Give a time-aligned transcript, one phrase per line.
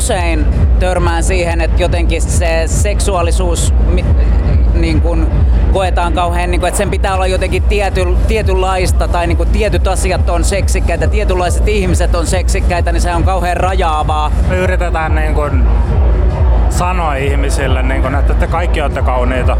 [0.00, 0.46] Usein
[0.78, 3.74] törmään siihen, että jotenkin se seksuaalisuus
[4.74, 5.26] niin kuin
[5.72, 9.88] koetaan kauhean, niin kuin, että sen pitää olla jotenkin tiety, tietynlaista tai niin kuin tietyt
[9.88, 14.32] asiat on seksikkäitä, tietynlaiset ihmiset on seksikkäitä, niin se on kauhean rajaavaa.
[14.48, 15.66] Me yritetään niin kuin
[16.70, 19.56] sanoa ihmisille, niin kuin, että te kaikki olette kauniita,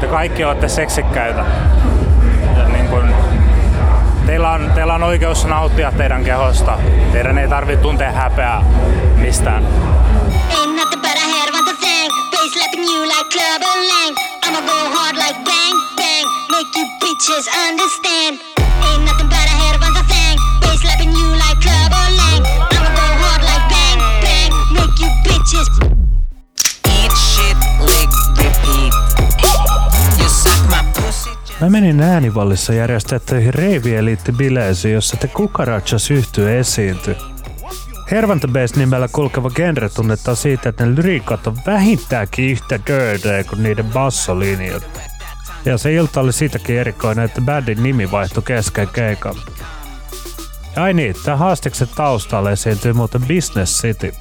[0.00, 1.44] te kaikki olette seksikkäitä.
[2.56, 3.14] Ja niin kuin,
[4.30, 6.78] teillä, on, teillä on oikeus nauttia teidän kehosta.
[7.12, 8.64] Teidän ei tarvitse tuntea häpeää
[9.16, 9.66] mistään.
[17.68, 18.49] understand.
[31.60, 37.16] Mä menin äänivallissa järjestettyihin reivieliittibileisiin, jossa te Kukarachas yhtyy esiintyi.
[38.10, 43.62] Hervanta Bass nimellä kulkeva genre tunnetaan siitä, että ne lyriikat on vähintäänkin yhtä dirtejä kuin
[43.62, 45.00] niiden bassolinjat.
[45.64, 49.34] Ja se ilta oli siitäkin erikoinen, että bändin nimi vaihtui kesken keikan.
[50.76, 54.12] Ai niin, tämä haastiksen taustalla esiintyy muuten Business City.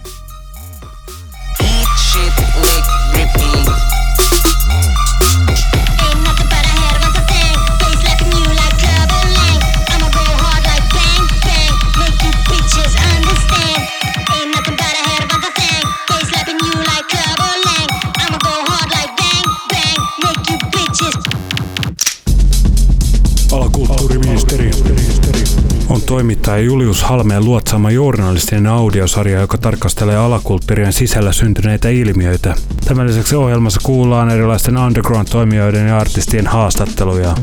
[26.19, 32.56] Toimittaja Julius Halmeen luotsaama journalistinen audiosarja, joka tarkastelee alakulttuurien sisällä syntyneitä ilmiöitä.
[32.85, 37.35] Tämän lisäksi ohjelmassa kuullaan erilaisten underground-toimijoiden ja artistien haastatteluja.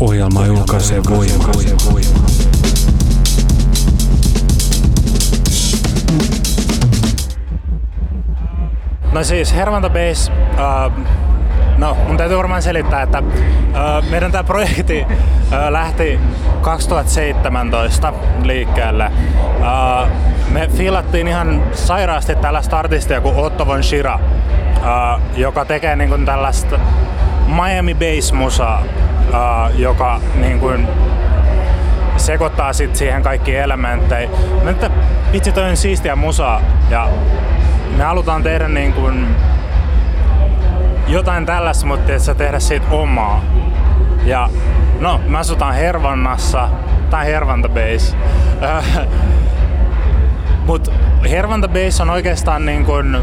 [0.00, 1.50] Ohjelma julkaisee voimaa.
[9.12, 11.06] No siis Hervanta Base uh,
[11.80, 13.22] No, mun täytyy varmaan selittää, että
[14.10, 15.06] meidän tämä projekti
[15.68, 16.20] lähti
[16.60, 19.12] 2017 liikkeelle.
[20.50, 24.18] Me filattiin ihan sairaasti tällaista artistia kuin Otto von Shira,
[25.36, 26.78] joka tekee niin kuin tällaista
[27.46, 28.82] Miami Bass musaa,
[29.74, 30.88] joka niin kuin
[32.16, 34.30] sekoittaa sit siihen kaikki elementtejä.
[34.64, 34.90] Mä että
[35.32, 36.60] vitsi toi on siistiä musaa
[36.90, 37.08] ja
[37.96, 39.26] me halutaan tehdä niin kuin
[41.10, 43.42] jotain tällaista, mutta että sä tehdä siitä omaa.
[44.24, 44.48] Ja
[45.00, 46.68] no, mä asutaan Hervannassa,
[47.10, 48.16] tai Hervanta Base.
[50.66, 50.92] Mut
[51.30, 53.16] Hervanta Base on oikeastaan niin kuin,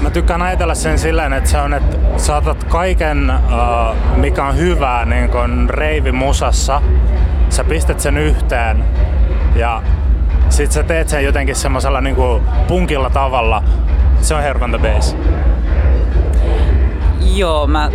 [0.00, 5.04] mä tykkään ajatella sen silleen, että se on, että saatat kaiken, uh, mikä on hyvää
[5.04, 6.82] niin kuin reivi musassa,
[7.48, 8.84] sä pistät sen yhteen
[9.54, 9.82] ja
[10.48, 13.62] sit sä teet sen jotenkin semmoisella niin kuin punkilla tavalla.
[14.20, 15.16] Se on Hervanta Base.
[17.36, 17.90] Joo, mä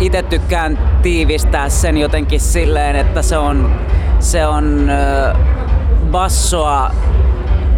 [0.00, 3.70] itse tykkään tiivistää sen jotenkin silleen, että se on,
[4.18, 5.36] se on äh,
[6.10, 6.90] bassoa,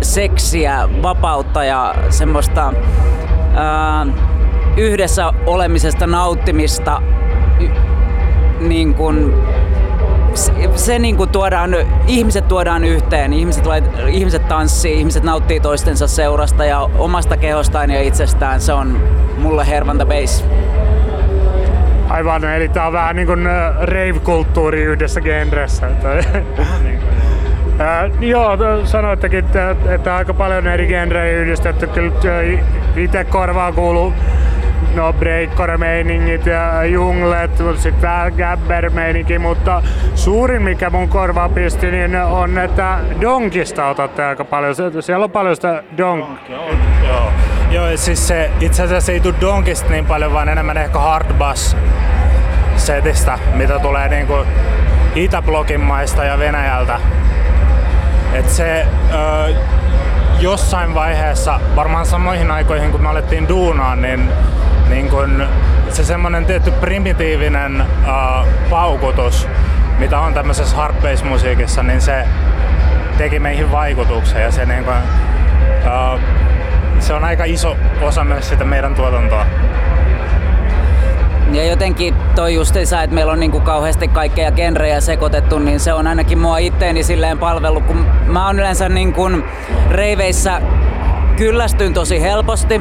[0.00, 4.14] seksiä, vapautta ja semmoista äh,
[4.76, 7.02] yhdessä olemisesta nauttimista
[7.60, 7.68] y,
[8.60, 9.34] niin kuin
[10.34, 11.70] se, se niin kuin tuodaan,
[12.06, 13.64] ihmiset tuodaan yhteen, ihmiset,
[14.08, 18.60] ihmiset tanssii, ihmiset nauttii toistensa seurasta ja omasta kehostaan ja itsestään.
[18.60, 19.00] Se on
[19.38, 20.44] mulle Hervanta Base.
[22.08, 23.48] Aivan, eli tää on vähän niin kuin
[23.80, 25.86] rave-kulttuuri yhdessä genressä.
[26.82, 27.00] Niin
[27.80, 31.86] äh, joo, sanoittekin, että, että aika paljon eri genrejä yhdistetty.
[31.86, 32.12] Kyllä
[32.96, 34.12] itse korvaan kuuluu
[34.94, 38.90] no breakcore-meiningit ja junglet, sitten vähän gabber
[39.38, 39.82] mutta
[40.14, 44.74] suurin mikä mun korvaan pisti niin on, että donkista otatte aika paljon.
[45.00, 46.24] Siellä on paljon sitä donk.
[46.48, 47.32] Joo.
[47.70, 51.76] Joo, siis se itse asiassa ei tule donkista niin paljon, vaan enemmän ehkä hard bass
[52.76, 54.34] setistä, mitä tulee niinku
[55.14, 57.00] Itäblokin maista ja Venäjältä.
[58.32, 59.54] Et se ö,
[60.40, 64.30] jossain vaiheessa, varmaan samoihin aikoihin kun me alettiin duunaa, niin
[64.88, 65.46] niin kun
[65.90, 69.48] se semmonen tietty primitiivinen uh, paukutus,
[69.98, 70.94] mitä on tämmöisessä hard
[71.24, 72.24] musiikissa niin se
[73.18, 76.20] teki meihin vaikutuksen ja se, niin kuin, uh,
[77.00, 79.46] se on aika iso osa myös sitä meidän tuotantoa.
[81.52, 86.06] Ja jotenkin toi justiinsa, että meillä on niinku kauheasti kaikkea genrejä sekoitettu, niin se on
[86.06, 89.44] ainakin mua itteeni silleen palvellut, kun mä oon yleensä niin kuin
[89.90, 90.62] reiveissä
[91.36, 92.80] kyllästyn tosi helposti.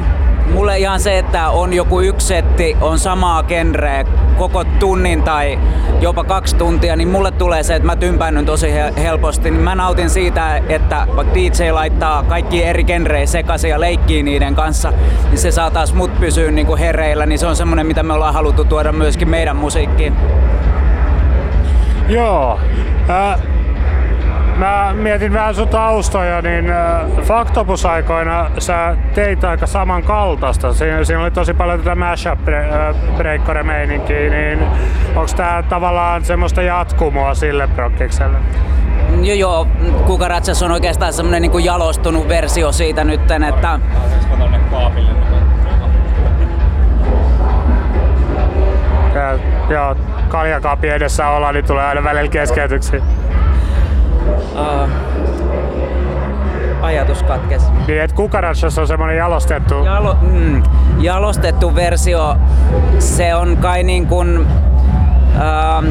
[0.54, 4.04] Mulle ihan se, että on joku yksi setti, on samaa genreä
[4.38, 5.58] koko tunnin tai
[6.00, 9.50] jopa kaksi tuntia, niin mulle tulee se, että mä tympäännyn tosi helposti.
[9.50, 14.92] Mä nautin siitä, että vaikka DJ laittaa kaikki eri genrejä sekaisin ja leikkii niiden kanssa,
[15.28, 18.34] niin se saa taas mut pysyä niinku hereillä, niin se on semmonen, mitä me ollaan
[18.34, 20.16] haluttu tuoda myöskin meidän musiikkiin.
[22.08, 22.60] Joo.
[23.10, 23.40] Äh,
[24.58, 30.74] mä mietin vähän sun taustoja, niin äh, Faktopus-aikoina sä teit aika samankaltaista.
[30.74, 32.38] Siinä, siinä oli tosi paljon tätä mashup
[33.16, 34.58] breakkore meininkiä, niin
[35.08, 38.38] onko tää tavallaan semmoista jatkumoa sille prokkikselle?
[39.22, 39.66] Joo, joo.
[40.06, 43.80] Kukaratsas on oikeastaan semmonen niin jalostunut versio siitä nytten, että
[49.14, 49.38] Ja,
[49.68, 49.96] joo,
[50.28, 53.00] kaljakaapin edessä ollaan, niin tulee aina välillä keskeytyksiä.
[54.52, 54.88] Uh,
[56.82, 57.66] ajatus katkesi.
[57.86, 59.74] Niin, että Kukarachas on semmoinen jalostettu.
[59.74, 60.62] Jalo, mm,
[60.98, 62.36] jalostettu versio,
[62.98, 64.46] se on kai niin kuin,
[65.40, 65.86] ähm,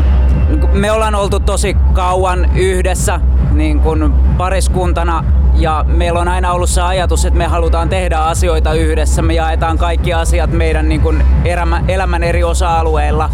[0.74, 3.20] me ollaan oltu tosi kauan yhdessä
[3.52, 5.24] niin kuin pariskuntana
[5.56, 9.22] ja meillä on aina ollut se ajatus, että me halutaan tehdä asioita yhdessä.
[9.22, 13.30] Me jaetaan kaikki asiat meidän niin kuin elämä, elämän eri osa-alueilla.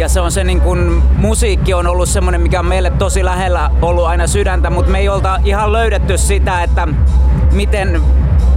[0.00, 3.70] Ja se on se niin kun, musiikki on ollut semmoinen, mikä on meille tosi lähellä
[3.82, 6.88] ollut aina sydäntä, mutta me ei olta ihan löydetty sitä, että
[7.52, 8.02] miten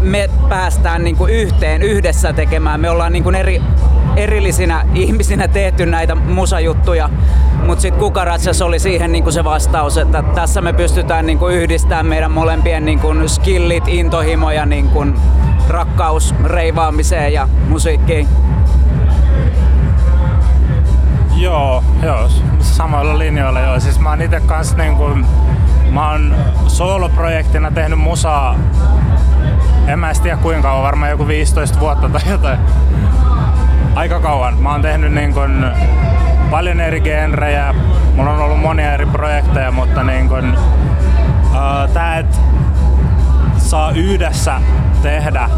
[0.02, 2.80] me päästään niin kuin yhteen yhdessä tekemään.
[2.80, 3.62] Me ollaan niin kuin eri,
[4.16, 7.10] erillisinä ihmisinä tehty näitä musajuttuja,
[7.66, 12.06] mutta sitten Kukaratsas oli siihen niin kuin se vastaus, että tässä me pystytään niin yhdistämään
[12.06, 15.16] meidän molempien niin kuin skillit, intohimo ja niin kuin
[15.70, 18.28] rakkaus reivaamiseen ja musiikkiin.
[21.44, 22.30] Joo, joo,
[22.60, 23.80] samoilla linjoilla joo.
[23.80, 25.10] Siis mä oon ite kans niinku,
[25.92, 26.36] mä oon
[26.68, 28.56] soloprojektina tehnyt musaa,
[29.88, 32.60] en mä tiedä kuinka kauan, varmaan joku 15 vuotta tai jotain.
[33.96, 34.58] Aika kauan.
[34.58, 35.66] Mä oon tehnyt niin kun,
[36.52, 37.74] paljon eri genrejä,
[38.16, 40.58] mulla on ollut monia eri projekteja, mutta niin kun,
[41.52, 42.42] uh, tää, et
[43.58, 44.62] saa yhdessä
[45.02, 45.50] tehdä,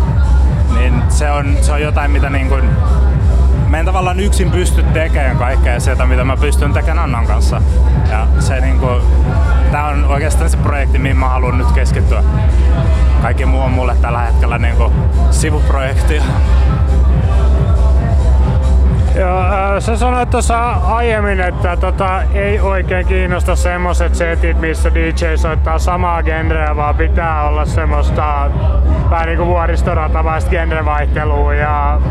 [0.77, 2.69] niin se on, se on jotain, mitä niin kun,
[3.69, 7.61] mä en tavallaan yksin pysty tekemään kaikkea sitä, mitä mä pystyn tekemään Annan kanssa.
[8.11, 8.87] Ja se niinku,
[9.71, 12.23] tää on oikeastaan se projekti, mihin mä haluan nyt keskittyä.
[13.21, 14.93] Kaikki muu on mulle tällä hetkellä niinku
[15.31, 16.21] sivuprojekti.
[19.15, 25.35] Joo, äh, sä sanoit tuossa aiemmin, että tota, ei oikein kiinnosta semmoset setit, missä DJ
[25.35, 28.51] soittaa samaa genreä, vaan pitää olla semmoista
[29.09, 32.01] vähän niinku vuoristoratamaista genrevaihtelua ja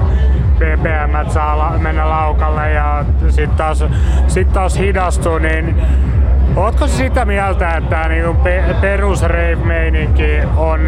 [0.54, 3.84] BPM saa la- mennä laukalle ja sitten taas,
[4.28, 5.82] sit taas hidastuu, niin
[6.56, 10.80] Ootko sitä mieltä, että niinku pe- perus rave-meininki on,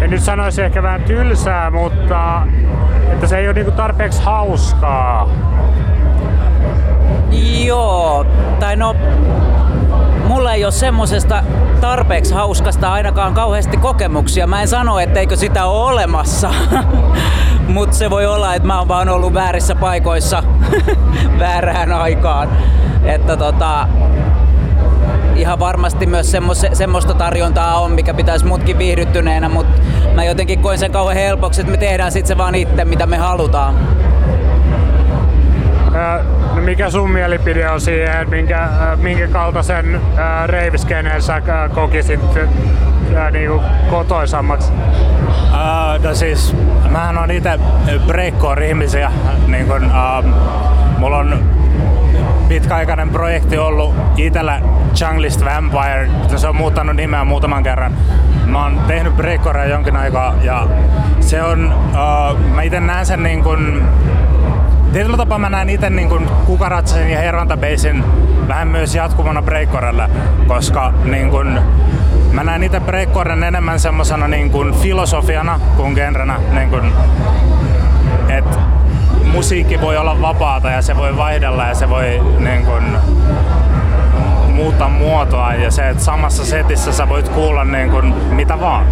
[0.00, 2.42] en nyt sanoisi ehkä vähän tylsää, mutta
[3.12, 5.28] että se ei ole niinku tarpeeksi hauskaa?
[7.64, 8.26] Joo,
[8.60, 8.96] tai no,
[10.28, 11.42] mulla ei ole semmosesta
[11.80, 14.46] tarpeeksi hauskasta ainakaan kauheasti kokemuksia.
[14.46, 16.50] Mä en sano, etteikö sitä ole olemassa,
[17.70, 20.42] mutta se voi olla, että mä oon vaan ollut väärissä paikoissa
[21.38, 22.48] väärään aikaan.
[23.04, 23.88] Että tota,
[25.36, 29.82] ihan varmasti myös semmos, semmoista tarjontaa on, mikä pitäisi mutkin viihdyttyneenä, mutta
[30.14, 33.16] mä jotenkin koin sen kauhean helpoksi, että me tehdään sit se vaan itse, mitä me
[33.16, 33.74] halutaan.
[35.94, 36.24] Ää,
[36.54, 40.00] No mikä sun mielipide on siihen, että minkä, minkä kaltaisen
[40.46, 41.42] reiviskeneen sä
[41.74, 42.20] kokisit
[43.16, 44.72] ää, niinku kotoisammaksi?
[45.28, 46.56] Uh, no siis,
[46.90, 47.58] mähän on itse
[48.06, 49.12] breakcore-ihmisiä.
[49.46, 50.24] Niin kun, uh,
[50.98, 51.44] mulla on
[52.48, 54.60] pitkäaikainen projekti ollut itellä
[55.00, 56.10] Junglist Vampire.
[56.36, 57.96] Se on muuttanut nimeä muutaman kerran.
[58.46, 60.66] Mä oon tehnyt breakcorea jonkin aikaa ja
[61.20, 63.82] se on, uh, mä itse näen sen niin kun,
[64.92, 68.04] Tietyllä tapaa mä näen itse niin kuin Kukaratsen ja Hervantabeisin
[68.48, 70.10] vähän myös jatkumona breakcorelle,
[70.46, 71.60] koska niin kuin,
[72.32, 76.40] mä näen itse breakcoren enemmän semmosena niin kuin filosofiana kuin genrenä.
[76.52, 76.92] Niin kuin,
[78.28, 78.58] et
[79.32, 82.84] musiikki voi olla vapaata ja se voi vaihdella ja se voi niin kuin,
[84.48, 88.86] muuttaa muotoa ja se, että samassa setissä sä voit kuulla niin kuin, mitä vaan.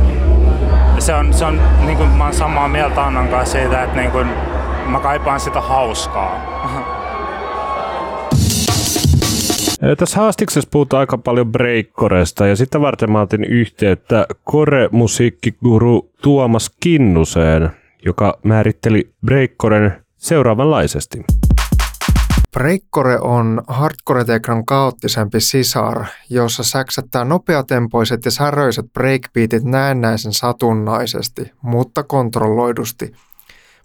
[0.99, 4.11] Se on, se on niin kuin, mä oon samaa mieltä Annan kanssa siitä, että niin
[4.11, 4.29] kuin,
[4.87, 6.33] mä kaipaan sitä hauskaa.
[9.99, 17.71] Tässä haastiksessa puhutaan aika paljon breakkoresta ja sitä varten mä otin yhteyttä kore-musiikkiguru Tuomas Kinnuseen,
[18.05, 21.25] joka määritteli breakkoren seuraavanlaisesti.
[22.53, 33.13] Breakcore on hardcore-teknon kaoottisempi sisar, jossa säksättää nopeatempoiset ja säröiset breakbeatit näennäisen satunnaisesti, mutta kontrolloidusti.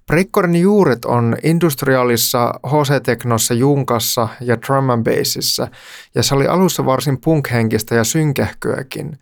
[0.08, 5.68] Breakcoren juuret on industrialissa, HC-teknossa, junkassa ja drum and bassissa,
[6.16, 9.20] ja se oli alussa varsin punkhenkistä ja synkähköäkin.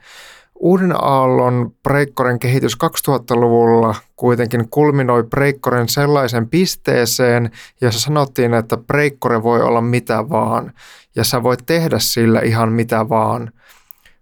[0.55, 2.77] Uuden aallon breakcoren kehitys
[3.09, 10.73] 2000-luvulla kuitenkin kulminoi breakcoren sellaisen pisteeseen, jossa sanottiin, että breakcore voi olla mitä vaan,
[11.15, 13.51] ja sä voit tehdä sillä ihan mitä vaan.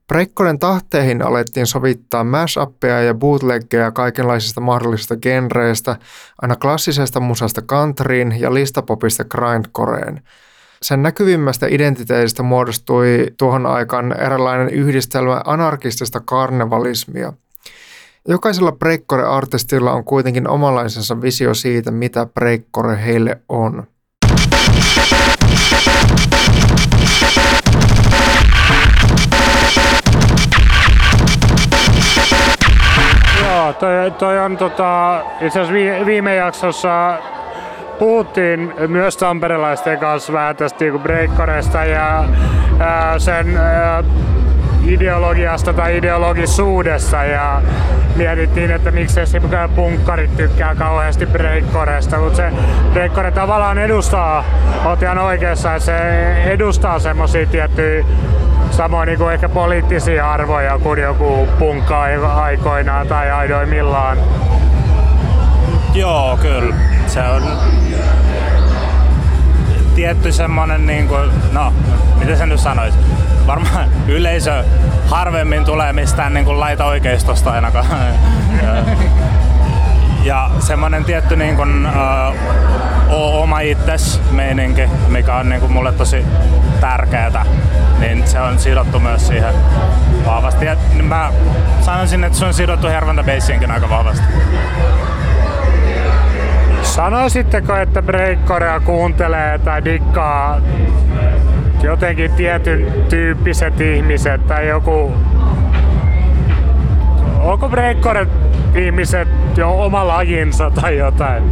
[0.10, 5.96] Breakcoren tahteihin alettiin sovittaa mashappeja ja bootleggeja kaikenlaisista mahdollisista genreistä,
[6.42, 10.22] aina klassisesta musasta countryin ja listapopista grindcoreen.
[10.82, 17.34] Sen näkyvimmästä identiteetistä muodostui tuohon aikaan eräänlainen yhdistelmä anarkistista karnevalismia.
[18.28, 23.88] Jokaisella breakcore-artistilla on kuitenkin omanlaisensa visio siitä, mitä breakcore heille on.
[33.74, 37.18] Toi, toi on tota, itse asiassa vi- viime jaksossa
[38.00, 42.24] puhuttiin myös tamperelaisten kanssa vähän tästä niinku breakkoresta ja
[42.80, 44.04] ää, sen ää,
[44.86, 47.62] ideologiasta tai ideologisuudessa ja
[48.16, 52.52] mietittiin, että miksei simkään punkkarit tykkää kauheasti breakkoresta, mutta se
[52.94, 54.44] breakkore tavallaan edustaa,
[54.86, 55.98] oot ihan oikeassa, että se
[56.44, 58.06] edustaa semmosia tiettyjä
[58.72, 62.04] samoin niin kuin ehkä poliittisia arvoja kuin joku punkka
[62.36, 64.18] aikoinaan tai aidoimmillaan.
[65.94, 66.76] Joo, kyllä.
[67.08, 67.44] Se on
[69.96, 71.16] tietty semmonen niinku,
[71.52, 71.74] no,
[72.20, 72.94] miten sen nyt sanois?
[73.48, 74.64] Varmaan yleisö
[75.08, 77.86] harvemmin tulee mistään niinku laita oikeistosta ainakaan.
[78.64, 78.84] ja,
[80.24, 82.36] ja semmonen tietty niinku, uh,
[83.10, 86.26] oo oma itses meininki, mikä on niinku mulle tosi
[86.82, 87.46] tärkeetä,
[88.00, 89.54] niin se on sidottu myös siihen
[90.26, 90.66] vahvasti.
[90.66, 91.32] Ja mä
[91.82, 94.26] sanoisin, että se on sidottu Hervanta Bassiinkin aika vahvasti.
[96.82, 100.62] Sanoisitteko, että breakkorea kuuntelee tai dikkaa
[101.84, 105.14] jotenkin tietyn tyyppiset ihmiset tai joku...
[107.40, 108.28] Onko breakkore
[108.76, 111.44] ihmiset jo oma lajinsa tai jotain?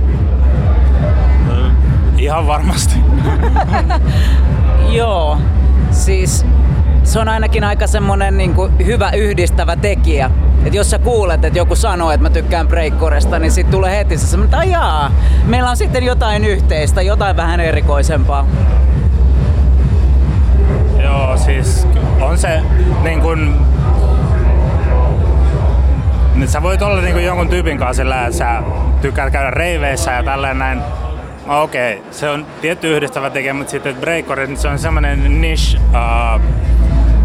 [2.18, 2.96] Ihan varmasti.
[5.00, 5.38] Joo,
[5.92, 6.46] siis
[7.04, 8.56] se on ainakin aika semmonen niin
[8.86, 10.32] hyvä yhdistävä tekijä.
[10.66, 14.18] Et jos sä kuulet, että joku sanoo, että mä tykkään breakkoresta, niin sit tulee heti
[14.18, 15.12] se että ajaa,
[15.46, 18.46] meillä on sitten jotain yhteistä, jotain vähän erikoisempaa.
[21.04, 21.88] Joo, siis
[22.22, 22.62] on se
[23.04, 23.56] niin kuin...
[26.36, 28.64] Nyt sä voit olla niin kuin jonkun tyypin kanssa sillä, että sä
[29.02, 30.82] tykkäät käydä reiveissä ja tälleen näin.
[31.48, 32.12] Okei, okay.
[32.12, 36.42] se on tietty yhdistävä tekijä, mutta sitten breakcore, niin se on semmoinen niche, uh,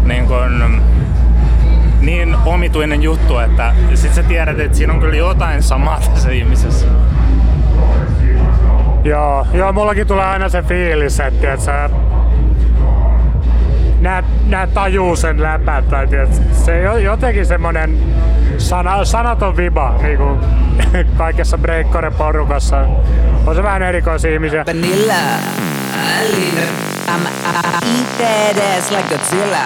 [0.03, 0.81] niin, kuin,
[2.01, 6.87] niin omituinen juttu, että sit sä tiedät, että siinä on kyllä jotain samaa tässä ihmisessä.
[9.03, 11.89] Joo, joo, mullakin tulee aina se fiilis, että et sä
[13.99, 17.97] nää, nää tajuu sen läpät, tai tiedät, se on jotenkin semmonen
[18.57, 20.37] sana, sanaton viba niinku
[21.17, 22.87] kaikessa breakcore-porukassa.
[23.45, 24.65] On se vähän erikoisia ihmisiä.
[24.65, 25.13] vanilla.
[27.07, 29.65] I'm, I eat that ass like Godzilla.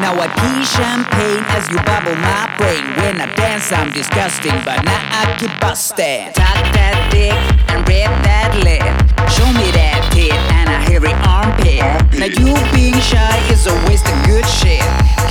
[0.00, 2.84] Now I pee champagne as you bubble my brain.
[2.96, 6.32] When I dance, I'm disgusting, but now I keep busting.
[6.34, 7.34] Tuck that dick
[7.68, 8.82] and rip that lip.
[9.30, 11.82] Show me that tit and a hairy armpit.
[12.18, 14.82] Now you being shy is a waste of good shit.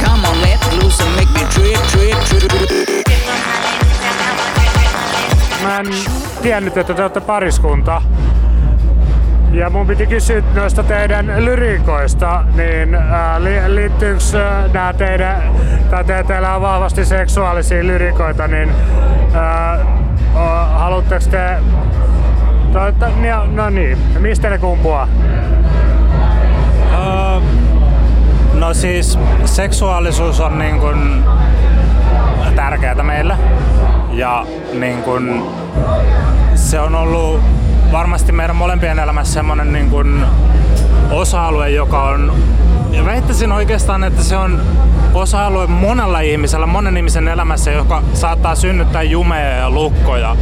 [0.04, 2.52] Come on, let loose and make me trip, trip, trip.
[5.64, 8.02] Mä en tiennyt, että te olette pariskunta.
[9.52, 12.98] Ja mun piti kysyä noista teidän lyriikoista, niin
[13.38, 14.20] li, liittyykö
[14.74, 15.44] nämä teidän,
[15.90, 18.72] tai te, teillä on vahvasti seksuaalisia lyrikoita, niin
[19.34, 19.86] ää,
[20.74, 21.58] haluatteko te,
[22.74, 25.08] to, to, no, no niin, mistä ne kumpuaa?
[26.94, 27.44] Uh,
[28.54, 31.24] no siis seksuaalisuus on niin kuin
[32.56, 33.38] tärkeää meille
[34.18, 35.44] ja niin kuin
[36.56, 37.40] se on ollut
[37.92, 40.26] varmasti meidän molempien elämässä semmoinen niin kuin
[41.12, 42.34] osa-alue, joka on
[42.92, 44.62] ja väittäisin oikeastaan, että se on
[45.14, 50.36] osa-alue monella ihmisellä, monen ihmisen elämässä, joka saattaa synnyttää jumeja ja lukkoja,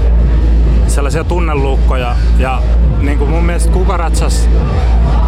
[0.88, 2.16] sellaisia tunnelukkoja.
[2.38, 2.62] Ja
[3.00, 4.50] niin kuin mun mielestä Kukaratsas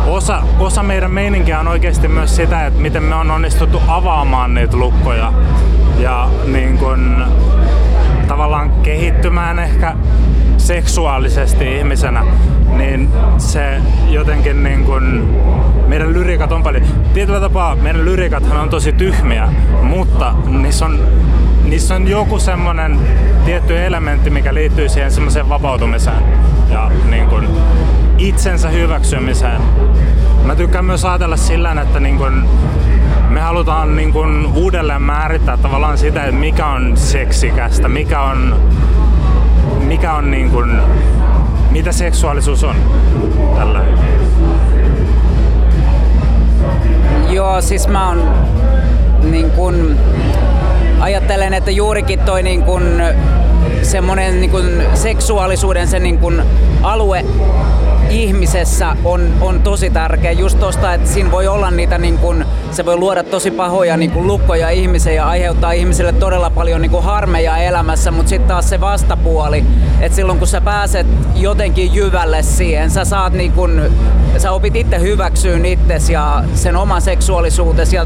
[0.08, 4.78] osa, osa meidän meininkiä on oikeasti myös sitä, että miten me on onnistuttu avaamaan niitä
[4.78, 5.34] lukkoja
[6.00, 7.26] ja niin kun,
[8.28, 9.96] tavallaan kehittymään ehkä
[10.58, 12.24] seksuaalisesti ihmisenä,
[12.78, 15.36] niin se jotenkin niin kun,
[15.88, 19.50] meidän lyrikat on paljon, tietyllä tapaa meidän lyrikathan on tosi tyhmiä,
[19.82, 21.00] mutta niissä on,
[21.64, 23.00] niissä on joku semmonen
[23.46, 26.24] tietty elementti, mikä liittyy siihen semmoiseen vapautumiseen
[26.70, 27.48] ja niin kun,
[28.18, 29.62] itsensä hyväksymiseen.
[30.44, 32.50] Mä tykkään myös ajatella sillä, että niin kun,
[33.38, 38.62] me halutaan niin kun, uudelleen määrittää tavallaan sitä, että mikä on seksikästä, mikä on,
[39.80, 40.82] mikä on niin kun,
[41.72, 42.76] mitä seksuaalisuus on.
[43.56, 43.82] Tällä.
[47.30, 48.32] Joo, siis mä oon
[49.24, 49.96] niin kun,
[51.00, 52.84] ajattelen, että juurikin toi niin kun,
[53.82, 56.44] semmonen niin kun, seksuaalisuuden se niin kun,
[56.84, 57.26] alue
[58.10, 60.32] ihmisessä on, on tosi tärkeä.
[60.32, 64.12] Just tosta, että siinä voi olla niitä, niin kun, se voi luoda tosi pahoja niin
[64.12, 68.70] kun, lukkoja ihmiseen ja aiheuttaa ihmisille todella paljon niin kun, harmeja elämässä, mutta sitten taas
[68.70, 69.66] se vastapuoli,
[70.00, 73.82] että silloin kun sä pääset jotenkin jyvälle siihen, sä saat niin kun,
[74.38, 78.06] sä opit itse hyväksyyn itsesi ja sen oman seksuaalisuutesi ja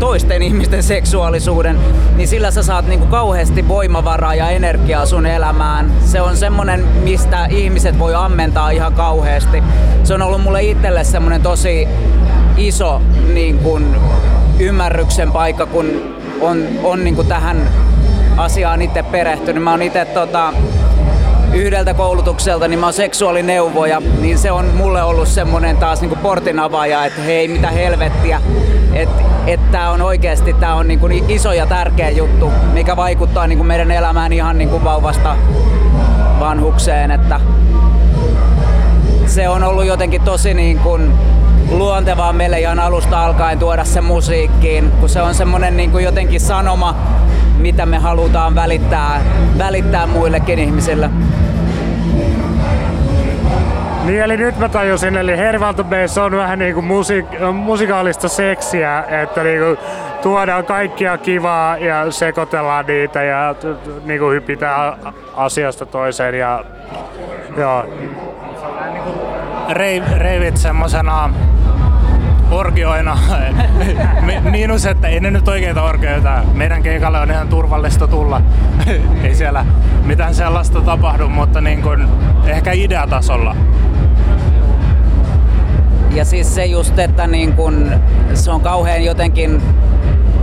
[0.00, 1.78] toisten ihmisten seksuaalisuuden,
[2.16, 5.92] niin sillä sä saat niinku kauheasti voimavaraa ja energiaa sun elämään.
[6.04, 8.92] Se on semmonen, mistä ihmiset voi ammentaa ihan
[9.38, 9.62] kauheasti.
[10.04, 11.88] Se on ollut mulle itselle semmonen tosi
[12.56, 13.02] iso
[13.32, 13.96] niin kun,
[14.58, 17.68] ymmärryksen paikka, kun on, on niin kuin tähän
[18.36, 19.62] asiaan itse perehtynyt.
[19.62, 20.52] Mä oon itse tota,
[21.52, 26.58] yhdeltä koulutukselta, niin mä oon seksuaalineuvoja, niin se on mulle ollut semmonen taas niinku portin
[26.58, 28.40] avaaja, että hei mitä helvettiä,
[28.92, 33.64] että et tää on oikeesti tää on niinku iso ja tärkeä juttu, mikä vaikuttaa niinku
[33.64, 35.36] meidän elämään ihan niinku vauvasta
[36.40, 37.40] vanhukseen, että
[39.28, 41.12] se on ollut jotenkin tosi niin kuin
[41.70, 46.40] luontevaa meille ihan alusta alkaen tuoda se musiikkiin, kun se on semmonen niin kuin jotenkin
[46.40, 46.94] sanoma,
[47.58, 49.20] mitä me halutaan välittää,
[49.58, 51.10] välittää muillekin ihmisille.
[54.04, 59.42] Niin eli nyt mä tajusin, eli Hervalto Bass on vähän niinku musik- musikaalista seksiä, että
[59.42, 59.82] niinku
[60.22, 64.92] tuodaan kaikkia kivaa ja sekoitellaan niitä ja t- niinku hypitään
[65.36, 66.64] asiasta toiseen ja
[67.56, 67.84] joo.
[69.68, 71.30] Reiv, reivit semmosena
[72.50, 73.18] orgioina.
[74.26, 76.42] Mi- Miinus, että ei ne nyt oikeita orgioita.
[76.54, 78.42] Meidän keikalle on ihan turvallista tulla.
[79.24, 79.66] ei siellä
[80.04, 82.08] mitään sellaista tapahdu, mutta niin kuin
[82.46, 83.56] ehkä ideatasolla.
[86.10, 87.92] Ja siis se just, että niin kun,
[88.34, 89.62] se on kauhean jotenkin,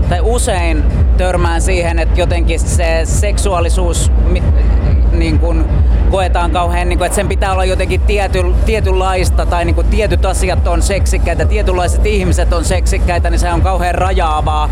[0.10, 0.84] tai usein
[1.18, 4.12] törmään siihen, että jotenkin se seksuaalisuus
[5.12, 5.66] niin kun,
[6.16, 10.26] koetaan kauhean, niin kun, että sen pitää olla jotenkin tiety, tietynlaista, tai niin kun, tietyt
[10.26, 14.70] asiat on seksikkäitä, tietynlaiset ihmiset on seksikkäitä, niin se on kauhean rajaavaa.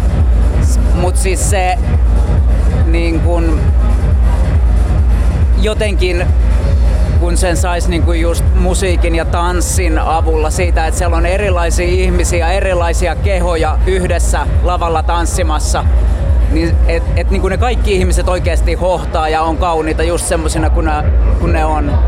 [1.02, 1.78] Mutta siis se
[2.86, 3.60] niin kun,
[5.62, 6.28] jotenkin
[7.20, 12.52] kun sen saisi niinku just musiikin ja tanssin avulla siitä, että siellä on erilaisia ihmisiä,
[12.52, 15.86] erilaisia kehoja yhdessä lavalla tanssimassa,
[16.54, 20.86] niin et, et niinku ne kaikki ihmiset oikeasti hohtaa ja on kauniita just semmosina kun
[20.86, 20.92] ne,
[21.40, 22.00] kun ne on.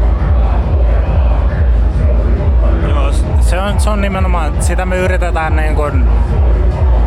[2.90, 6.08] Joo, se on, se on nimenomaan, sitä me yritetään niin kuin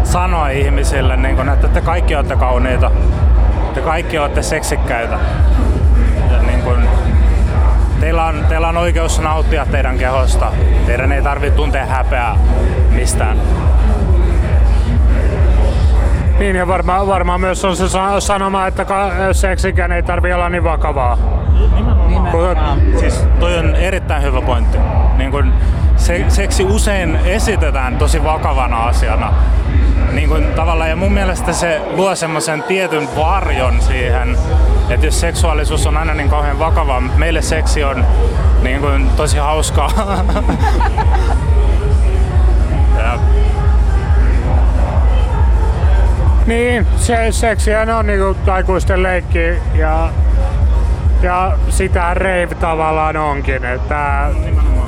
[0.04, 2.90] sanoa ihmisille, niin kuin, että te kaikki olette kauniita,
[3.74, 5.18] te kaikki olette seksikkäitä.
[6.30, 6.88] Ja niin kuin,
[8.00, 10.52] teillä, on, teillä on oikeus nauttia teidän kehosta.
[10.86, 12.36] Teidän ei tarvitse tuntea häpeää
[12.90, 13.38] mistään.
[16.38, 18.86] Niin ja varmaan varmaan myös on se sa- sanoma, että
[19.32, 21.18] seksikään ei tarvi olla niin vakavaa.
[22.30, 24.78] Kun- Siis toi on erittäin hyvä pointti.
[25.16, 25.52] Niin kun
[25.96, 29.32] se, seksi usein esitetään tosi vakavana asiana.
[30.12, 34.36] Niin kun tavallaan, ja mun mielestä se luo semmoisen tietyn varjon siihen,
[34.90, 38.04] että jos seksuaalisuus on aina niin kauhean vakavaa, mutta meille seksi on
[38.62, 39.90] niin kun tosi hauskaa.
[42.98, 43.18] ja,
[46.48, 50.10] Niin, se, seksihän on niinku aikuisten leikki ja,
[51.22, 54.28] ja sitä rave tavallaan onkin, että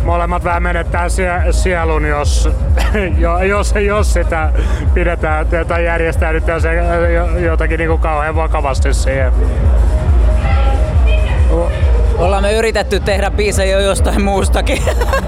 [0.05, 2.49] molemmat vähän menettää sie, sielun, jos,
[3.19, 4.53] jo- jos, jos sitä
[4.95, 6.75] pidetään tai järjestäydytään se
[7.15, 9.33] jo- jotakin niinku kauhean vakavasti siihen.
[12.19, 14.83] Ollaan me yritetty tehdä biisejä jo jostain muustakin,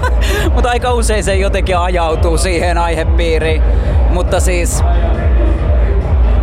[0.53, 3.63] mutta aika usein se jotenkin ajautuu siihen aihepiiriin.
[4.09, 4.83] Mutta siis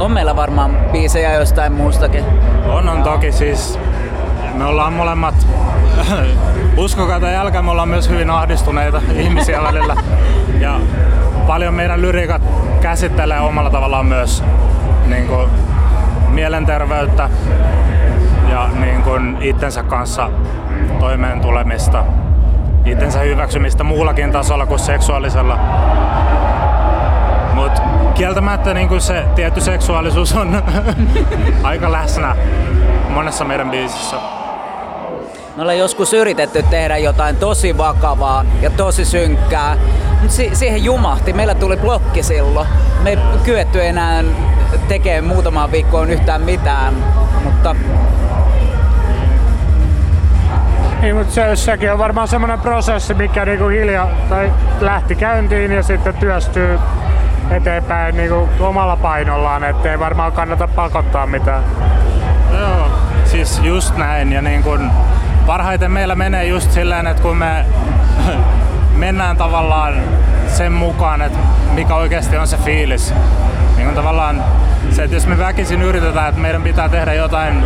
[0.00, 2.24] on meillä varmaan biisejä jostain muustakin.
[2.68, 3.78] on, on toki siis,
[4.54, 5.46] me ollaan molemmat,
[6.76, 9.96] uskokaa tai älkää, me ollaan myös hyvin ahdistuneita ihmisiä välillä.
[10.60, 10.80] Ja
[11.46, 12.42] paljon meidän lyriikat
[12.80, 14.44] käsittelee omalla tavallaan myös
[15.06, 15.48] niin kuin,
[16.28, 17.30] mielenterveyttä
[18.50, 20.30] ja niin kuin, itsensä kanssa
[21.00, 22.04] toimeen tulemista,
[22.84, 25.58] itsensä hyväksymistä muullakin tasolla kuin seksuaalisella.
[27.54, 27.82] Mutta
[28.14, 30.62] kieltämättä niin kuin se tietty seksuaalisuus on
[31.62, 32.36] aika läsnä
[33.08, 34.16] monessa meidän biisissä.
[35.56, 39.76] Me ollaan joskus yritetty tehdä jotain tosi vakavaa ja tosi synkkää,
[40.10, 41.32] mutta si- siihen jumahti.
[41.32, 42.68] Meillä tuli blokki silloin.
[43.02, 44.24] Me ei kyetty enää
[44.88, 46.94] tekemään muutamaan viikkoon yhtään mitään,
[47.44, 47.76] mutta
[51.00, 55.82] Niin, mutta se, sekin on varmaan semmoinen prosessi, mikä niinku hiljaa tai lähti käyntiin ja
[55.82, 56.78] sitten työstyy
[57.50, 61.62] eteenpäin niinku omalla painollaan, ettei varmaan kannata pakottaa mitään.
[62.58, 62.90] Joo,
[63.24, 64.32] siis just näin.
[64.32, 64.90] Ja niin kun
[65.46, 67.64] parhaiten meillä menee just silleen, että kun me
[68.96, 69.94] mennään tavallaan
[70.46, 71.38] sen mukaan, että
[71.74, 73.14] mikä oikeasti on se fiilis.
[73.76, 74.44] Niin kun tavallaan
[74.90, 77.64] se, että jos me väkisin yritetään, että meidän pitää tehdä jotain,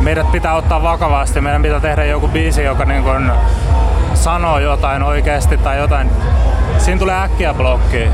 [0.00, 3.32] meidät pitää ottaa vakavasti, meidän pitää tehdä joku biisi, joka niin kun
[4.14, 6.10] sanoo jotain oikeasti tai jotain,
[6.78, 8.08] siinä tulee äkkiä blokki.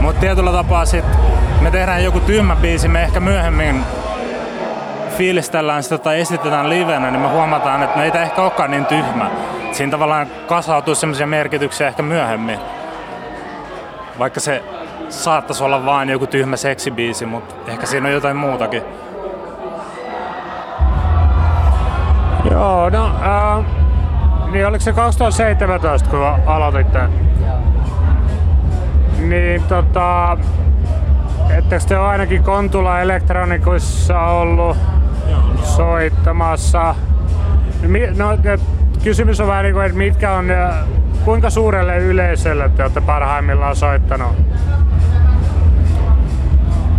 [0.00, 1.04] Mutta tietyllä tapaa sit
[1.60, 3.84] me tehdään joku tyhmä biisi, me ehkä myöhemmin
[5.16, 8.86] fiilistellään sitä tai esitetään livenä, niin me huomataan, että no ei tämä ehkä olekaan niin
[8.86, 9.30] tyhmä.
[9.72, 12.58] Siinä tavallaan kasautuu semmoisia merkityksiä ehkä myöhemmin.
[14.18, 14.62] Vaikka se
[15.08, 18.82] saattaisi olla vain joku tyhmä seksibiisi, mutta ehkä siinä on jotain muutakin.
[22.50, 23.64] Joo, no äh,
[24.52, 27.27] niin oliko se 2017 kun aloititte?
[29.18, 30.38] Niin tota,
[31.50, 34.76] ettekö te ole ainakin Kontula Elektronikuissa ollut
[35.62, 36.94] soittamassa?
[38.16, 38.60] No, et,
[39.04, 40.74] kysymys on vähän niin kuin, että mitkä on, äh,
[41.24, 44.32] kuinka suurelle yleisölle te olette parhaimmillaan soittanut?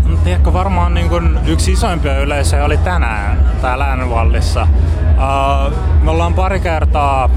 [0.05, 4.67] No, Tiedätkö, varmaan niin kun yksi isoimpia yleisöjä oli tänään täällä Äänenvallissa.
[5.09, 7.29] Uh, me ollaan pari kertaa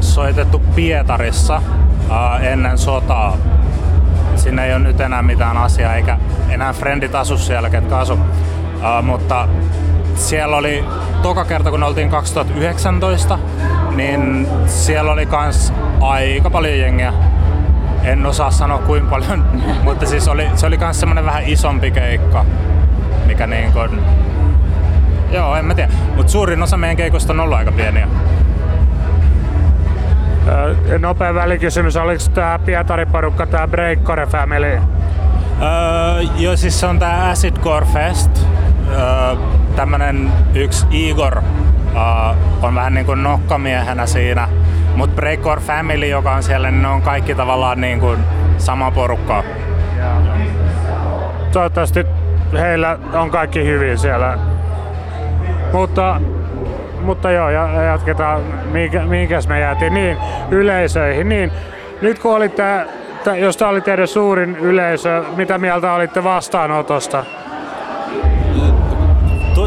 [0.00, 3.36] soitettu Pietarissa uh, ennen sotaa.
[4.46, 8.12] Sinne ei ole nyt enää mitään asiaa, eikä enää frendit asu siellä, ketkä asu.
[8.12, 9.48] Uh, mutta
[10.14, 10.84] siellä oli
[11.22, 13.38] toka kerta, kun oltiin 2019,
[13.96, 17.12] niin siellä oli kans aika paljon jengiä
[18.04, 19.44] en osaa sanoa kuinka paljon,
[19.84, 22.44] mutta siis oli, se oli myös semmoinen vähän isompi keikka,
[23.26, 24.00] mikä niin kuin,
[25.30, 28.08] joo en mä tiedä, mutta suurin osa meidän keikoista on ollut aika pieniä.
[30.98, 34.78] Nopea välikysymys, oliko tämä Pietari-porukka, tämä Breakcore Family?
[35.62, 38.46] Öö, joo, siis se on tää Acid Core Fest.
[38.90, 39.36] Öö,
[39.76, 41.42] tämmönen yksi Igor öö,
[42.62, 44.48] on vähän niin kuin nokkamiehenä siinä.
[44.96, 48.18] Mut Breakcore Family, joka on siellä, niin ne on kaikki tavallaan niin kuin
[48.58, 49.44] sama porukka.
[51.52, 52.06] Toivottavasti
[52.52, 54.38] heillä on kaikki hyvin siellä.
[55.72, 56.20] Mutta,
[57.06, 58.42] mutta joo, ja jatketaan,
[58.72, 60.16] mihinkä, me jäätiin, niin
[60.50, 61.28] yleisöihin.
[61.28, 61.52] Niin,
[62.02, 62.86] nyt kun olitte,
[63.38, 67.24] jos tämä oli teidän suurin yleisö, mitä mieltä olitte vastaanotosta?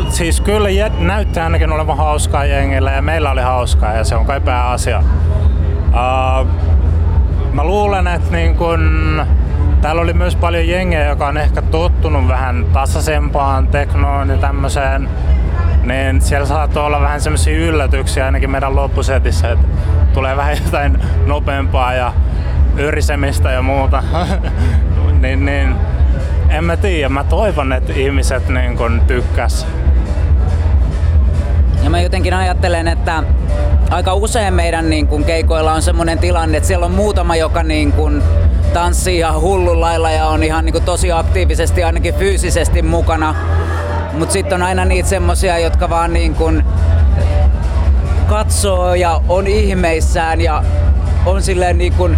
[0.10, 4.42] Siis kyllä näyttää ainakin olevan hauskaa jengillä ja meillä oli hauskaa ja se on kai
[4.42, 5.04] pääasia.
[5.88, 6.48] Uh,
[7.54, 9.26] mä luulen, että niin kun,
[9.82, 15.10] täällä oli myös paljon jengiä, joka on ehkä tottunut vähän tasaisempaan teknoon ja tämmöiseen.
[15.90, 19.66] Niin siellä saattoi olla vähän semmoisia yllätyksiä ainakin meidän loppusetissä, että
[20.14, 22.14] tulee vähän jotain nopeampaa ja
[22.78, 24.04] yrisemistä ja muuta.
[25.22, 25.76] niin, niin,
[26.50, 29.68] en mä tiedä, mä toivon, että ihmiset niin kun tykkäs.
[31.84, 33.24] Ja mä jotenkin ajattelen, että
[33.90, 37.92] aika usein meidän niin kun, keikoilla on semmoinen tilanne, että siellä on muutama, joka niin
[37.92, 38.24] kun,
[38.74, 43.36] tanssii ihan hullun lailla ja on ihan niin tosi aktiivisesti ainakin fyysisesti mukana.
[44.14, 46.64] Mutta sitten on aina niitä semmosia, jotka vaan niin kun,
[48.28, 50.64] katsoo ja on ihmeissään ja
[51.26, 52.18] on silleen niin kun,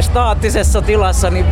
[0.00, 1.46] staattisessa tilassa, niin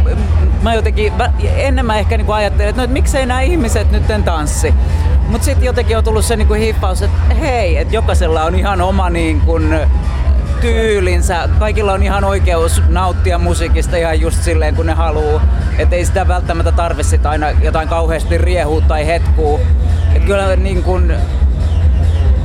[0.62, 4.02] mä jotenkin, mä, ennen mä ehkä niin ajattelin, että, no, että miksei nämä ihmiset nyt
[4.24, 4.74] tanssi.
[5.28, 9.10] Mutta sitten jotenkin on tullut se niin hippaus, että hei, että jokaisella on ihan oma
[9.10, 9.74] niin kuin,
[10.60, 11.48] tyylinsä.
[11.58, 15.40] Kaikilla on ihan oikeus nauttia musiikista ihan just silleen kun ne haluu.
[15.78, 19.60] Että ei sitä välttämättä tarvi sit aina jotain kauheasti riehua tai hetkuu.
[20.14, 21.12] Et kyllä niin kun,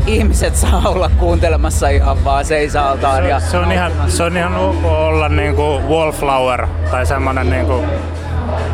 [0.08, 3.30] ihmiset saa olla kuuntelemassa ihan vaan seisaaltaan.
[3.30, 7.84] Ja, Se on ihan, se on ihan ok olla niinku wallflower tai semmonen niinku,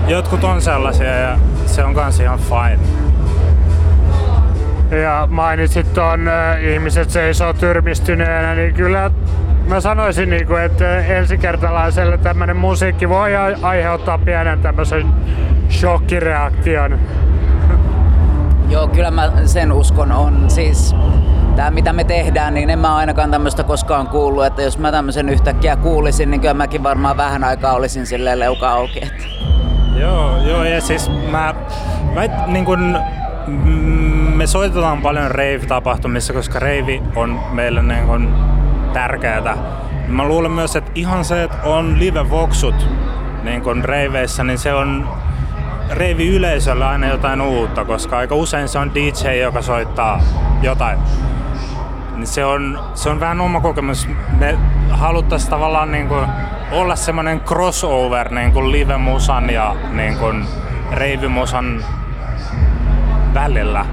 [0.07, 2.79] jotkut on sellaisia ja se on kans ihan fine.
[5.01, 9.11] Ja mainitsit äh, ihmiset seisoo tyrmistyneenä, niin kyllä
[9.69, 15.13] mä sanoisin, niinku, että ensikertalaiselle tämmönen musiikki voi aiheuttaa pienen tämmöisen
[15.69, 16.99] shokkireaktion.
[18.69, 20.49] Joo, kyllä mä sen uskon on.
[20.49, 20.95] Siis
[21.55, 25.29] tämä mitä me tehdään, niin en mä ainakaan tämmöistä koskaan kuullut, että jos mä tämmöisen
[25.29, 28.99] yhtäkkiä kuulisin, niin kyllä mäkin varmaan vähän aikaa olisin silleen leuka auki.
[29.03, 29.23] Että.
[29.95, 31.55] Joo, joo, ja siis mä,
[32.13, 32.97] mä et, niin kun,
[34.35, 38.33] me soitetaan paljon rave-tapahtumissa, koska rave on meille niin kun,
[38.93, 39.57] tärkeää.
[40.07, 42.87] Mä luulen myös, että ihan se, että on live-voksut
[43.43, 45.09] niin kun raveissä, niin se on
[45.89, 50.21] reivi-yleisölle aina jotain uutta, koska aika usein se on DJ, joka soittaa
[50.61, 50.99] jotain.
[52.15, 54.07] Niin se on, se on vähän oma kokemus.
[54.39, 54.57] Me
[54.89, 56.25] haluttaisiin tavallaan niin kuin
[56.71, 60.45] olla semmoinen crossover niin kuin live-musan ja niin kuin
[60.91, 61.85] reivimusan
[63.33, 63.85] välillä.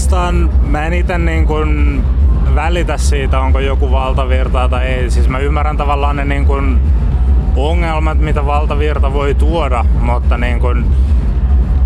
[0.00, 2.02] Oikeastaan, mä en ite niin kuin
[2.54, 5.10] välitä siitä, onko joku valtavirtaa tai ei.
[5.10, 6.80] Siis mä ymmärrän tavallaan ne niin kuin
[7.56, 10.86] ongelmat, mitä valtavirta voi tuoda, mutta niin kuin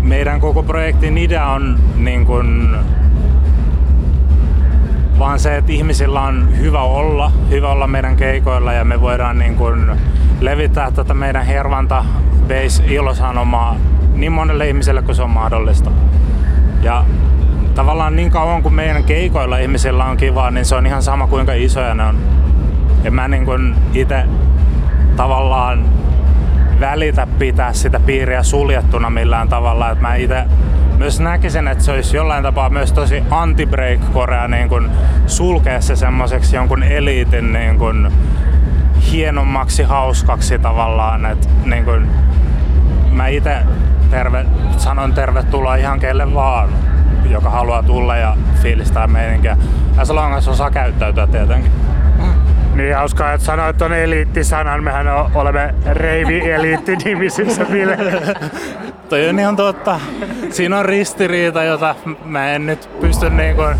[0.01, 2.69] meidän koko projektin idea on niin kuin
[5.19, 9.55] vaan se, että ihmisillä on hyvä olla, hyvä olla meidän keikoilla ja me voidaan niin
[9.55, 9.91] kuin
[10.39, 12.05] levittää tätä meidän hervanta
[12.47, 13.75] base ilosanomaa
[14.13, 15.91] niin monelle ihmiselle kuin se on mahdollista.
[16.81, 17.05] Ja
[17.75, 21.53] tavallaan niin kauan kuin meidän keikoilla ihmisillä on kivaa, niin se on ihan sama kuinka
[21.53, 22.17] isoja ne on.
[23.03, 24.23] Ja mä niin kuin itse
[25.15, 25.85] tavallaan
[26.79, 29.89] välitä pitää sitä piiriä suljettuna millään tavalla.
[29.89, 30.43] Että mä itse
[30.97, 33.69] myös näkisin, että se olisi jollain tapaa myös tosi anti
[34.13, 34.89] korea niin kuin
[35.27, 38.11] sulkea se semmoiseksi jonkun eliitin niin kuin
[39.11, 41.25] hienommaksi, hauskaksi tavallaan.
[41.25, 42.07] Että niin kuin
[43.11, 43.57] mä itse
[44.09, 44.45] terve,
[44.77, 46.69] sanon tervetuloa ihan kelle vaan,
[47.31, 49.57] joka haluaa tulla ja fiilistää meininkiä.
[49.97, 51.71] As long as osaa käyttäytyä tietenkin.
[52.75, 54.83] Niin hauskaa, että sanoit ton eliittisanan.
[54.83, 57.97] Mehän olemme reivi-eliitti nimisissä bile.
[59.09, 59.99] Toi on ihan totta.
[60.49, 63.75] Siinä on ristiriita, jota mä en nyt pysty niin kuin,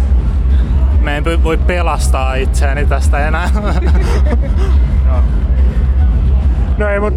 [1.02, 3.50] mä en voi pelastaa itseäni tästä enää.
[6.78, 7.14] No ei, mut,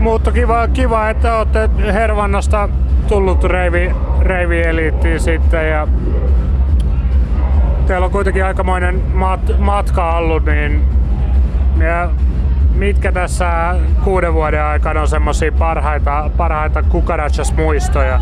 [0.00, 2.68] mutta kiva, kiva, että olette Hervannasta
[3.08, 5.88] tullut reivi, reivi-eliittiin sitten ja
[7.86, 10.84] teillä on kuitenkin aikamoinen mat, matka ollut, niin
[11.78, 12.10] ja
[12.74, 18.20] mitkä tässä kuuden vuoden aikana on semmosia parhaita, parhaita Kukarachas muistoja?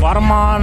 [0.00, 0.62] Varmaan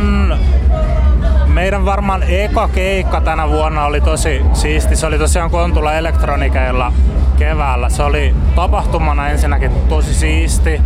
[1.47, 4.95] meidän varmaan eka keikka tänä vuonna oli tosi siisti.
[4.95, 6.93] Se oli tosiaan Kontula Elektronikeilla
[7.37, 7.89] keväällä.
[7.89, 10.81] Se oli tapahtumana ensinnäkin tosi siisti.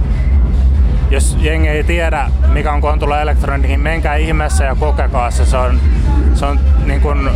[1.10, 5.46] Jos jengi ei tiedä, mikä on Kontula Electronic, niin menkää ihmeessä ja kokekaa se.
[5.46, 5.80] Se on,
[6.34, 7.30] se on niin kuin,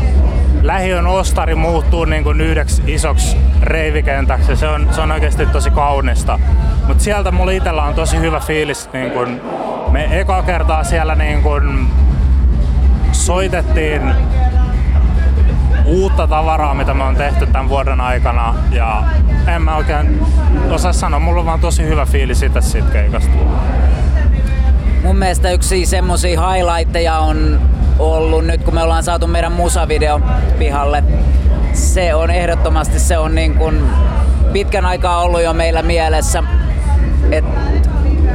[0.62, 4.56] lähiön ostari muuttuu niin kuin yhdeksi isoksi reivikentäksi.
[4.56, 6.40] Se on, se on oikeasti tosi kaunista.
[6.88, 8.90] Mutta sieltä mulla itsellä on tosi hyvä fiilis.
[8.94, 9.42] Niin kun
[9.92, 11.88] me eka kertaa siellä niin kun
[13.12, 14.02] soitettiin
[15.86, 18.56] uutta tavaraa, mitä me on tehty tämän vuoden aikana.
[18.72, 19.04] Ja
[19.56, 20.26] en mä oikein
[20.70, 23.32] osaa sanoa, mulla on vaan tosi hyvä fiilis siitä siitä keikasta.
[25.04, 27.62] Mun mielestä yksi semmosia highlightteja on
[28.00, 30.22] ollut nyt, kun me ollaan saatu meidän musavideo
[30.60, 31.04] pihalle.
[31.74, 33.84] Se on ehdottomasti se on niin kuin
[34.54, 36.44] pitkän aikaa ollut jo meillä mielessä,
[37.32, 37.60] että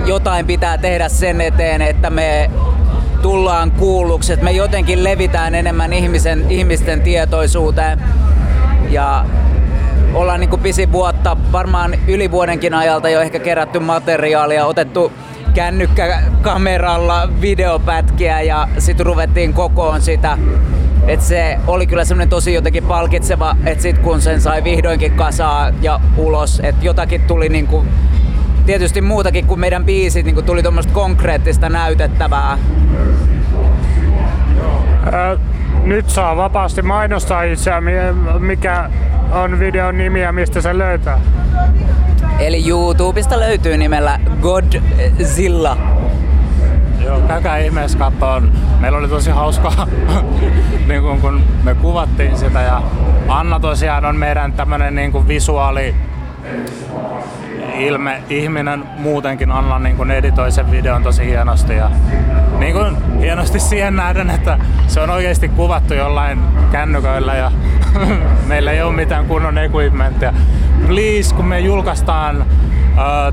[0.04, 2.50] jotain pitää tehdä sen eteen, että me
[3.22, 8.02] tullaan kuulluksi, että me jotenkin levitään enemmän ihmisen, ihmisten tietoisuuteen.
[8.90, 9.24] Ja
[10.14, 15.12] ollaan niin pisin vuotta, varmaan yli vuodenkin ajalta jo ehkä kerätty materiaalia, otettu
[15.54, 20.38] kännykkäkameralla videopätkiä ja sitten ruvettiin kokoon sitä.
[21.07, 25.70] Et se oli kyllä semmoinen tosi jotenkin palkitseva, että sit kun sen sai vihdoinkin kasaa
[25.83, 27.85] ja ulos, että jotakin tuli niinku,
[28.68, 32.59] tietysti muutakin kuin meidän biisit, niinku tuli tuommoista konkreettista näytettävää.
[35.12, 35.37] Ää,
[35.85, 38.90] nyt saa vapaasti mainostaa itseään, mi- mikä
[39.33, 41.20] on videon nimi ja mistä se löytää.
[42.38, 45.76] Eli YouTubesta löytyy nimellä Godzilla.
[47.04, 48.52] Joo, käykää ihmeessä kattoon.
[48.81, 49.87] Meillä oli tosi hauskaa,
[50.88, 52.83] niin kun, kun me kuvattiin sitä ja
[53.28, 55.94] Anna tosiaan on meidän tämmönen niin kuin visuaali
[57.78, 61.90] ilme, ihminen muutenkin Anna niin kuin editoi sen videon tosi hienosti ja
[62.58, 66.38] niin kuin hienosti siihen nähden, että se on oikeasti kuvattu jollain
[66.72, 67.52] kännyköillä ja
[68.48, 70.32] meillä ei ole mitään kunnon equipmenttia.
[70.86, 72.46] Please, kun me julkaistaan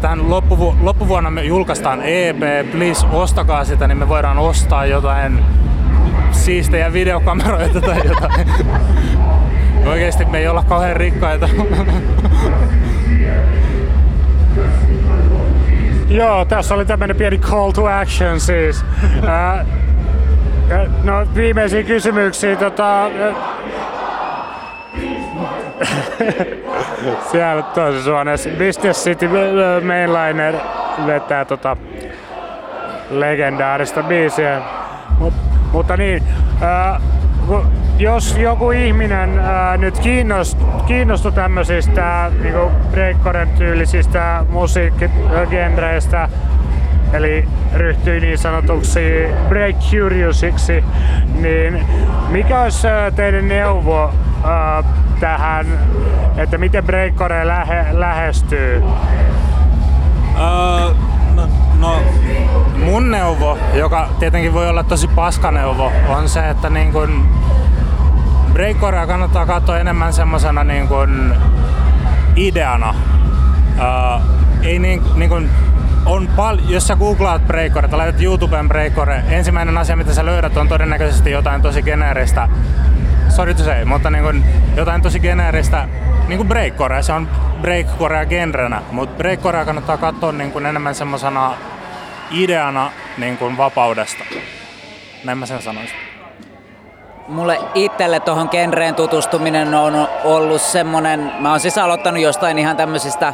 [0.01, 5.39] tähän loppuvu- loppuvuonna me julkaistaan EP, please ostakaa sitä, niin me voidaan ostaa jotain
[6.31, 8.47] siistejä videokameroita tai jotain.
[9.91, 11.49] Oikeesti me ei olla kauhean rikkaita.
[16.15, 18.85] Joo, tässä oli tämmönen pieni call to action siis.
[19.27, 19.65] Ää,
[21.03, 23.09] no viimeisiä kysymyksiä tota...
[27.31, 29.29] Siellä toisessa huoneessa Business City
[29.83, 30.55] Mainliner
[31.05, 31.77] vetää tota
[33.09, 34.61] legendaarista biisiä.
[35.19, 35.33] Mut,
[35.71, 36.23] mutta niin,
[36.61, 37.01] ää,
[37.47, 46.29] kun jos joku ihminen ää, nyt kiinnost, kiinnostui tämmöisistä niinku breakcoren tyylisistä musiikkigenreistä,
[47.13, 50.83] eli ryhtyi niin sanotuksi break curiousiksi,
[51.33, 51.85] niin
[52.29, 54.83] mikä olisi teidän neuvo ää,
[55.19, 55.65] tähän,
[56.37, 58.83] että miten breakcore lähe, lähestyy?
[60.37, 60.93] Öö,
[61.35, 61.47] no,
[61.79, 62.01] no,
[62.85, 67.25] mun neuvo, joka tietenkin voi olla tosi paskaneuvo, on se, että niin kun
[68.55, 71.35] breakcorea kannattaa katsoa enemmän semmosena niin kun
[72.35, 72.95] ideana.
[73.79, 73.85] Öö,
[74.63, 75.49] ei niin, niin kun,
[76.05, 80.57] on pal- jos sä googlaat breakcore, tai laitat YouTubeen breakcore, ensimmäinen asia mitä sä löydät
[80.57, 82.49] on todennäköisesti jotain tosi geneeristä
[83.29, 84.43] sorry to say, mutta niin kuin
[84.75, 85.87] jotain tosi geneeristä
[86.27, 87.01] niin kuin breakcorea.
[87.01, 87.29] Se on
[87.61, 91.53] breakcorea genrenä, mutta breakcorea kannattaa katsoa niin kuin enemmän semmoisena
[92.31, 94.23] ideana niin kuin vapaudesta.
[95.23, 96.14] Näin mä sen sanoisin.
[97.27, 103.33] Mulle itselle tuohon genreen tutustuminen on ollut semmonen, mä oon siis aloittanut jostain ihan tämmöisistä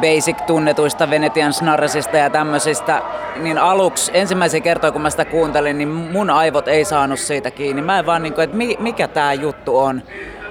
[0.00, 3.02] basic-tunnetuista Venetian snarresista ja tämmöisistä,
[3.36, 7.82] niin aluksi ensimmäisen kertoa kun mä sitä kuuntelin, niin mun aivot ei saanut siitä kiinni.
[7.82, 10.02] Mä en vaan niinku, että mikä tää juttu on.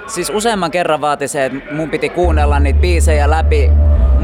[0.07, 3.71] Siis useamman kerran vaati se, että mun piti kuunnella niitä biisejä läpi,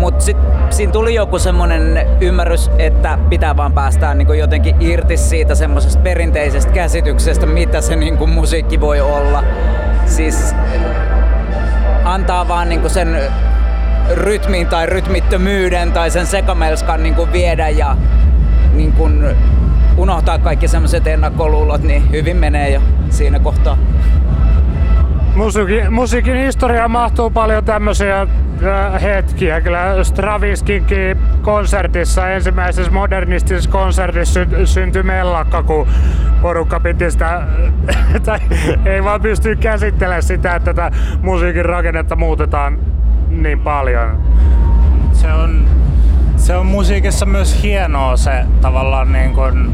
[0.02, 5.56] mutta sitten siinä tuli joku semmonen ymmärrys, että pitää vaan päästää niinku jotenkin irti siitä
[5.56, 9.44] semmoisesta perinteisestä käsityksestä, mitä se niinku musiikki voi olla.
[10.06, 10.56] Siis
[12.04, 13.22] antaa vaan niinku sen
[14.14, 17.98] rytmin tai rytmittömyyden tai sen sekamelskan niin viedä ja
[18.74, 19.26] niin kuin
[19.98, 23.78] unohtaa kaikki semmoiset ennakkoluulot, niin hyvin menee jo siinä kohtaa.
[25.36, 29.62] Musiikin, musiikin historiaan mahtuu paljon tämmöisiä äh, hetkiä.
[29.62, 35.88] Kyllä Stravinskinkin konsertissa, ensimmäisessä modernistisessa konsertissa sy- syntyi mellakka, kun
[36.42, 37.42] porukka piti sitä,
[38.26, 38.40] tai
[38.86, 42.80] ei vaan pysty käsittelemään sitä, että tätä musiikin rakennetta muutetaan
[43.30, 44.20] niin paljon.
[45.14, 45.66] Se on,
[46.38, 49.74] se on musiikissa myös hienoa se tavallaan niin kuin,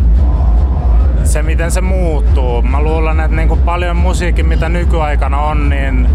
[1.28, 2.62] se miten se muuttuu.
[2.62, 6.08] Mä luulen, että niin kuin paljon musiikki mitä nykyaikana on, niin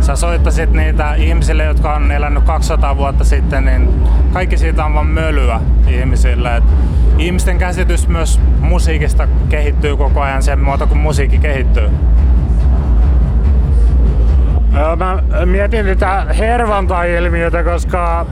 [0.00, 4.02] sä soittasit niitä ihmisille, jotka on elänyt 200 vuotta sitten, niin
[4.32, 6.56] kaikki siitä on vaan mölyä ihmisille.
[6.56, 6.64] Et
[7.18, 11.90] ihmisten käsitys myös musiikista kehittyy koko ajan sen muoto, kun musiikki kehittyy.
[14.96, 18.26] Mä mietin tätä hervantai-ilmiötä, koska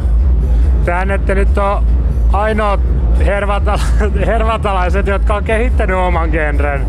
[1.14, 1.84] ette nyt on
[2.32, 2.80] ainoat
[3.26, 6.86] hervantala- hervantalaiset, jotka on kehittänyt oman genren.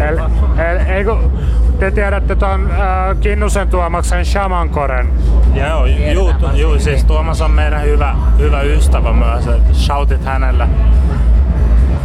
[0.00, 0.18] El,
[0.58, 1.32] el, ei kun
[1.78, 5.08] te tiedätte ton äh, Kinnusen Tuomaksen Shamankoren.
[5.54, 9.46] Joo, juu, juu, siis Tuomas on meidän hyvä, hyvä ystävä myös.
[9.46, 10.68] et Shoutit hänelle.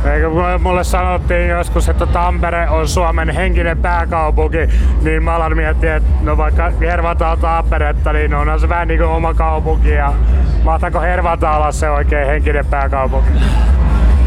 [0.05, 0.29] Eikö
[0.59, 4.57] mulle sanottiin joskus, että Tampere on Suomen henkinen pääkaupunki,
[5.01, 8.99] niin mä alan miettiä, että no vaikka Hervanta on Tamperetta, niin onhan se vähän niin
[8.99, 10.13] kuin oma kaupunki ja
[10.63, 13.29] mahtaako Hervanta olla se oikein henkinen pääkaupunki?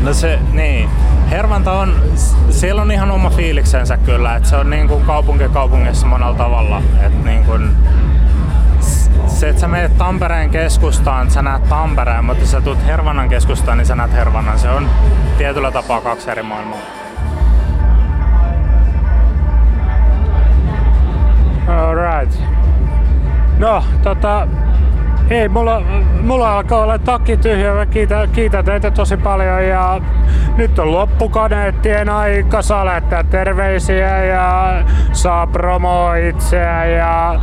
[0.03, 0.91] No se, niin.
[1.31, 1.95] Hervanta on,
[2.51, 6.83] siellä on ihan oma fiiliksensä kyllä, että se on niin kuin kaupunki kaupungissa monella tavalla.
[7.03, 7.77] Että niin kuin,
[9.27, 13.79] se, että sä menet Tampereen keskustaan, sä näet Tampereen, mutta jos sä tulet Hervannan keskustaan,
[13.79, 14.59] niin sä näet Hervannan.
[14.59, 14.89] Se on
[15.39, 16.79] tietyllä tapaa kaksi eri maailmaa.
[21.69, 22.41] Alright.
[23.59, 24.47] No, tota,
[25.33, 25.83] ei, mulla,
[26.23, 27.75] mulla alkaa olla takki tyhjä.
[27.75, 30.01] Mä kiitän, kiitän teitä tosi paljon ja
[30.57, 32.63] nyt on loppukaneettien aika.
[32.63, 34.75] Saa lähettää terveisiä ja
[35.13, 37.41] saa promoa itseä ja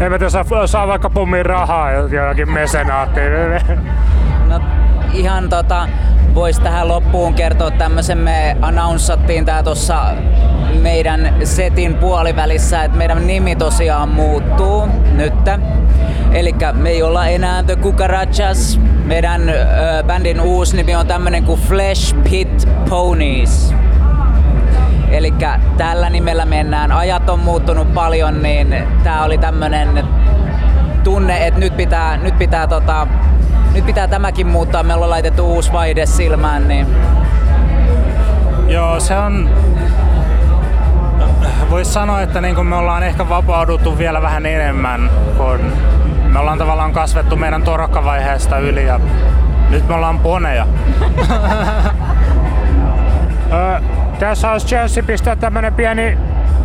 [0.00, 3.32] en mä saa, saa vaikka pummin rahaa jollakin mesenaattiin.
[4.48, 4.60] No
[5.12, 5.88] ihan tota,
[6.34, 10.04] vois tähän loppuun kertoa tämmösen, me announcattiin tää tossa
[10.80, 14.88] meidän setin puolivälissä, että meidän nimi tosiaan muuttuu
[15.22, 15.34] nyt.
[16.32, 18.80] Eli me ei olla enää The Cucarachas.
[19.04, 19.54] Meidän ö,
[20.06, 23.74] bändin uusi nimi on tämmönen kuin Flesh Pit Ponies.
[25.10, 25.34] Eli
[25.76, 26.92] tällä nimellä mennään.
[26.92, 30.04] Ajat on muuttunut paljon, niin tää oli tämmönen
[31.04, 33.06] tunne, että nyt pitää, nyt pitää, tota,
[33.74, 34.82] nyt pitää tämäkin muuttaa.
[34.82, 36.86] Me ollaan laitettu uusi vaihde silmään, niin
[38.68, 39.50] Joo, se on...
[41.72, 45.60] Voisi sanoa, että niin kuin me ollaan ehkä vapauduttu vielä vähän enemmän, kun
[46.32, 49.00] me ollaan tavallaan kasvettu meidän torokkavaiheesta yli ja
[49.70, 50.66] nyt me ollaan poneja.
[54.18, 56.18] Tässä olisi chanssi pistää tämmönen pieni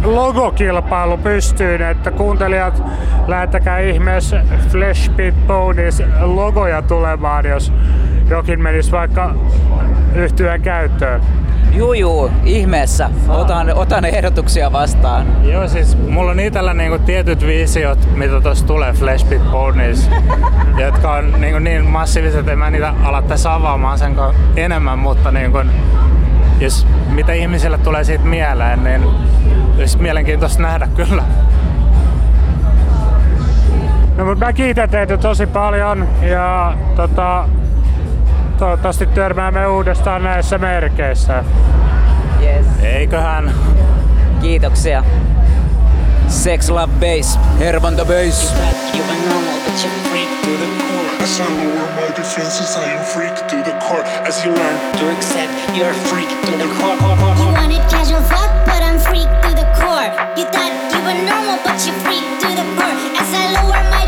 [0.03, 2.83] logokilpailu pystyyn, että kuuntelijat
[3.27, 7.73] lähettäkää ihmeessä Flesh Pit Ponies logoja tulemaan, jos
[8.29, 9.35] jokin menisi vaikka
[10.15, 11.21] yhtyeen käyttöön.
[11.71, 13.09] Juu juu, ihmeessä.
[13.27, 15.27] Otan, otan ehdotuksia vastaan.
[15.43, 20.09] Joo, siis mulla on itellä niinku tietyt visiot, mitä tuossa tulee Flash Pit Ponies,
[20.85, 24.15] jotka on niinku niin massiiviset, että mä en niitä ala tässä avaamaan sen
[24.55, 25.57] enemmän, mutta niinku,
[26.59, 29.03] jos mitä ihmisille tulee siitä mieleen, niin
[29.77, 31.23] olisi mielenkiintoista nähdä kyllä.
[34.17, 37.49] No mutta mä kiitän teitä tosi paljon ja tota,
[38.57, 41.43] toivottavasti törmäämme uudestaan näissä merkeissä.
[42.41, 42.65] Yes.
[42.83, 43.53] Eiköhän.
[44.41, 45.03] Kiitoksia.
[46.27, 48.53] Sex Love Bass, Hervanta Bass.
[48.93, 51.23] You are normal, but you're freak to the core.
[51.23, 54.03] As I lower my defenses, I am freak to the core.
[54.27, 56.97] As you learn To accept you're a freak to the core.
[57.39, 60.09] You wanted casual fuck, but I'm freak to the core.
[60.37, 62.97] You thought you were normal, but you're freak to the core.
[63.21, 64.06] As I lower my.